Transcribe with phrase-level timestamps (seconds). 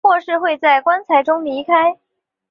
[0.03, 1.95] 或是会在棺材中离开。